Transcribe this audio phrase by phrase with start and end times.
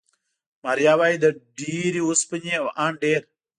[0.63, 1.25] ماریا وايي، د
[1.59, 3.21] ډېرې اوسپنې او ان ډېر